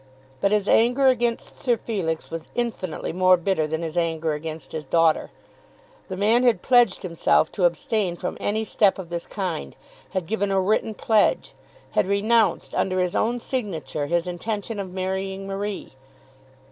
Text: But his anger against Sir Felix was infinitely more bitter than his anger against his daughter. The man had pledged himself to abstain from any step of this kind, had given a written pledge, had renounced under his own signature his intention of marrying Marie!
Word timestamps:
But 0.39 0.51
his 0.51 0.67
anger 0.67 1.09
against 1.09 1.59
Sir 1.59 1.77
Felix 1.77 2.31
was 2.31 2.47
infinitely 2.55 3.13
more 3.13 3.37
bitter 3.37 3.67
than 3.67 3.83
his 3.83 3.95
anger 3.95 4.33
against 4.33 4.71
his 4.71 4.83
daughter. 4.83 5.29
The 6.07 6.17
man 6.17 6.41
had 6.41 6.63
pledged 6.63 7.03
himself 7.03 7.51
to 7.51 7.65
abstain 7.65 8.15
from 8.15 8.35
any 8.39 8.63
step 8.63 8.97
of 8.97 9.09
this 9.09 9.27
kind, 9.27 9.75
had 10.09 10.25
given 10.25 10.49
a 10.49 10.59
written 10.59 10.95
pledge, 10.95 11.53
had 11.91 12.07
renounced 12.07 12.73
under 12.73 12.99
his 12.99 13.15
own 13.15 13.37
signature 13.37 14.07
his 14.07 14.25
intention 14.25 14.79
of 14.79 14.91
marrying 14.91 15.45
Marie! 15.45 15.93